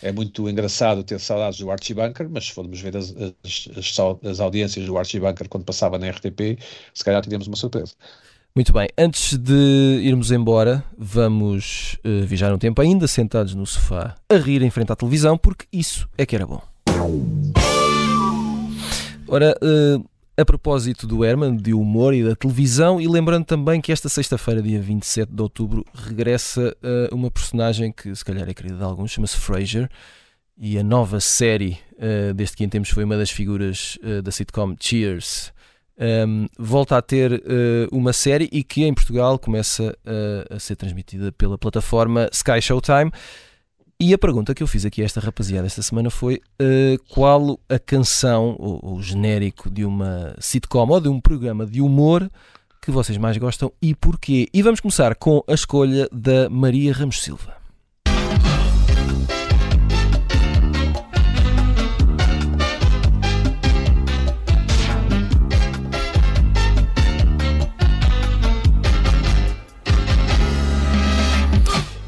[0.00, 3.98] É muito engraçado ter saudades do Archie Bunker, mas se formos ver as, as, as,
[4.30, 6.58] as audiências do Archie Bunker quando passava na RTP,
[6.92, 7.94] se calhar teríamos uma surpresa.
[8.54, 14.14] Muito bem, antes de irmos embora, vamos uh, viajar um tempo ainda sentados no sofá
[14.28, 16.62] a rir em frente à televisão, porque isso é que era bom.
[19.34, 23.90] Ora, uh, a propósito do Herman, de humor e da televisão, e lembrando também que
[23.90, 28.76] esta sexta-feira, dia 27 de outubro, regressa uh, uma personagem que se calhar é querida
[28.76, 29.90] de alguns, chama-se Frasier,
[30.56, 34.76] e a nova série uh, deste que em foi uma das figuras uh, da sitcom
[34.78, 35.52] Cheers.
[35.98, 37.42] Um, ehm, volta a ter
[37.90, 39.96] uma série e que em Portugal começa
[40.48, 43.10] a ser transmitida pela plataforma Sky Showtime.
[44.06, 47.58] E a pergunta que eu fiz aqui a esta rapaziada esta semana foi uh, qual
[47.66, 52.30] a canção o genérico de uma sitcom ou de um programa de humor
[52.82, 54.46] que vocês mais gostam e porquê.
[54.52, 57.63] E vamos começar com a escolha da Maria Ramos Silva.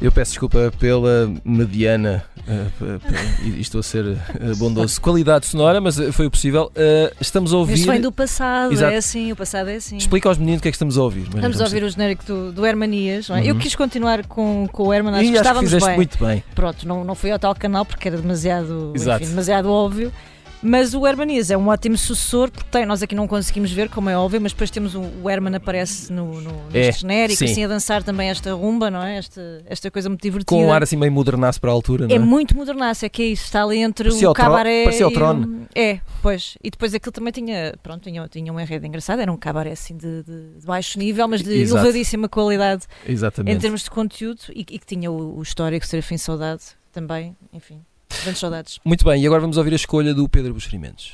[0.07, 4.17] Eu peço desculpa pela mediana, uh, e estou a ser uh,
[4.55, 6.71] bondoso, qualidade sonora, mas foi o possível.
[6.71, 7.73] Uh, estamos a ouvir.
[7.73, 8.93] Isso vem do passado, Exato.
[8.93, 9.97] é assim, o passado é assim.
[9.97, 11.23] Explica aos meninos o que é que estamos a ouvir.
[11.23, 13.29] Estamos a ouvir o genérico do, do Hermanias.
[13.29, 13.33] É?
[13.33, 13.39] Uhum.
[13.41, 15.95] Eu quis continuar com, com o Herman, acho e que estávamos acho que bem.
[15.97, 16.43] muito bem.
[16.55, 20.13] Pronto, não, não fui ao tal canal porque era demasiado, enfim, demasiado óbvio.
[20.61, 24.09] Mas o Hermanias é um ótimo sucessor, porque tem, nós aqui não conseguimos ver, como
[24.09, 27.45] é óbvio, mas depois temos o, o Herman aparece no, no, neste é, genérico, sim.
[27.45, 29.17] assim a dançar também esta rumba, não é?
[29.17, 30.49] Esta, esta coisa muito divertida.
[30.49, 32.17] Com um ar assim meio modernaço para a altura, não é?
[32.17, 34.83] É muito modernaço, é que é isso, está ali entre parecia o cabaré.
[34.83, 35.67] Parecia o trono.
[35.75, 36.57] É, pois.
[36.63, 39.95] E depois aquilo também tinha, pronto, tinha, tinha um enredo engraçado, era um cabaré assim
[39.95, 41.79] de, de, de baixo nível, mas de Exato.
[41.79, 43.55] elevadíssima qualidade Exatamente.
[43.55, 47.81] em termos de conteúdo e, e que tinha o, o histórico Serafim Saudade também, enfim.
[48.09, 48.79] Grandes saudades.
[48.83, 51.13] Muito bem, e agora vamos ouvir a escolha do Pedro Buxerimentos.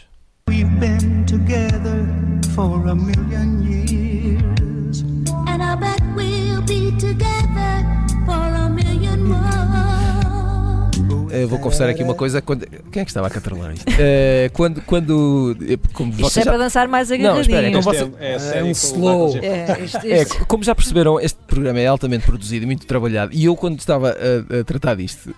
[0.50, 2.06] We've been together
[2.54, 3.33] for a million
[11.44, 12.42] Eu vou confessar aqui uma coisa.
[12.42, 12.66] Quando...
[12.92, 13.90] Quem é que estava a catrolar isto?
[13.90, 14.82] Uh, quando.
[14.82, 15.58] quando
[15.94, 16.52] como isto é já...
[16.52, 17.34] para dançar mais agarradinho.
[17.34, 18.12] Não, espera, então você...
[18.20, 19.38] é, é, é um slow.
[19.38, 20.08] É, isto, isto.
[20.08, 23.34] é, como já perceberam, este programa é altamente produzido e muito trabalhado.
[23.34, 25.34] E eu, quando estava a, a tratar disto, uh,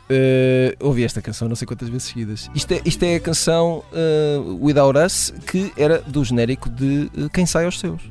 [0.79, 2.49] ouvi esta canção não sei quantas vezes seguidas.
[2.53, 7.29] Isto é, isto é a canção uh, Without Us, que era do genérico de uh,
[7.29, 8.01] Quem Sai aos Seus.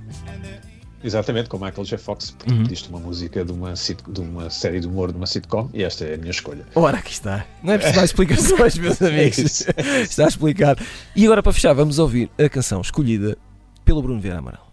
[1.04, 1.98] Exatamente, com Michael J.
[1.98, 2.64] Fox, porque uhum.
[2.88, 6.14] uma música de uma, de uma série de humor de uma sitcom e esta é
[6.14, 6.64] a minha escolha.
[6.74, 7.44] Ora, aqui está.
[7.62, 9.66] Não é preciso mais explicações, meus amigos.
[10.00, 10.82] está explicado.
[11.14, 13.36] E agora, para fechar, vamos ouvir a canção escolhida
[13.84, 14.72] pelo Bruno Vieira Amaral.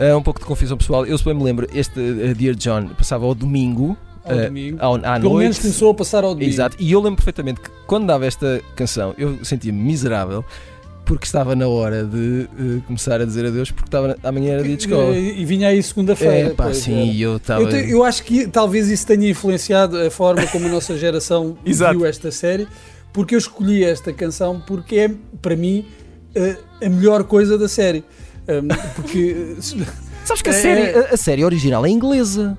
[0.00, 1.06] Uh, um pouco de confusão pessoal.
[1.06, 3.96] Eu, se bem me lembro, este uh, Dear John passava ao domingo.
[4.30, 4.76] Ao uh, domingo.
[4.80, 5.38] Ao, à Pelo noite.
[5.38, 6.50] menos começou a passar ao domingo.
[6.50, 6.76] Exato.
[6.78, 10.44] E eu lembro perfeitamente que quando dava esta canção, eu sentia-me miserável
[11.10, 14.76] porque estava na hora de uh, começar a dizer adeus, porque estava, amanhã era dia
[14.76, 15.16] de escola.
[15.16, 16.50] E, e vinha aí segunda-feira.
[16.50, 17.24] É, pá, sim, é.
[17.24, 17.62] eu estava.
[17.62, 22.06] Eu, eu, acho que talvez isso tenha influenciado a forma como a nossa geração viu
[22.06, 22.68] esta série,
[23.12, 25.10] porque eu escolhi esta canção porque é,
[25.42, 25.84] para mim,
[26.36, 28.04] uh, a melhor coisa da série.
[28.94, 29.56] Porque.
[30.24, 32.56] Sabes que a, é, série, a, a, série original é inglesa.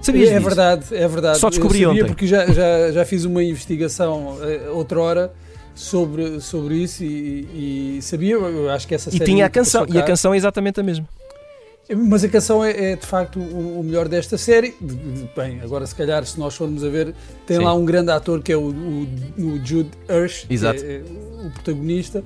[0.00, 1.38] Sabias é, verdade, é verdade.
[1.38, 2.04] Só descobri eu ontem.
[2.04, 5.32] porque já, já, já fiz uma investigação uh, outra hora
[5.74, 9.22] sobre, sobre isso e, e sabia, eu acho que essa série.
[9.22, 11.06] E tinha a canção, e a canção é exatamente a mesma.
[11.96, 14.74] Mas a canção é, é de facto o, o, melhor desta série.
[15.34, 17.14] Bem, agora se calhar se nós formos a ver,
[17.46, 17.64] tem Sim.
[17.64, 19.06] lá um grande ator que é o, o,
[19.38, 20.46] o Jude Hirsch.
[20.50, 21.02] É, é,
[21.46, 22.22] o protagonista.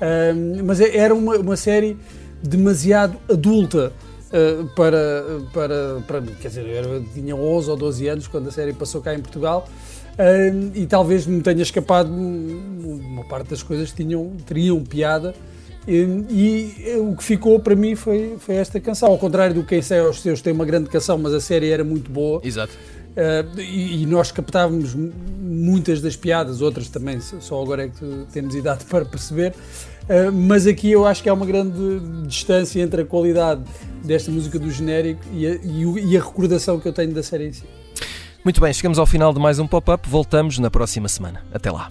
[0.00, 1.96] Um, mas é, era uma, uma série
[2.42, 3.92] demasiado adulta
[4.32, 6.22] uh, para, para, para.
[6.40, 9.68] Quer dizer, eu tinha 11 ou 12 anos quando a série passou cá em Portugal.
[10.12, 15.34] Uh, e talvez me tenha escapado uma parte das coisas que tinham, teriam piada.
[15.86, 15.96] E,
[16.30, 19.10] e, o que ficou para mim foi, foi esta canção.
[19.10, 21.82] Ao contrário do Quem Sei aos Seus, tem uma grande canção, mas a série era
[21.82, 22.40] muito boa.
[22.44, 22.72] Exato.
[23.12, 28.54] Uh, e, e, nós captávamos muitas das piadas, outras também, só agora é que temos
[28.54, 29.54] idade para perceber.
[30.12, 33.62] Eh, mas aqui eu acho que há uma grande distância entre a qualidade
[34.04, 37.52] desta música do genérico e a, e a recordação que eu tenho da série em
[37.52, 37.64] si.
[38.44, 40.06] Muito bem, chegamos ao final de mais um pop-up.
[40.06, 41.42] Voltamos na próxima semana.
[41.50, 41.90] Até lá.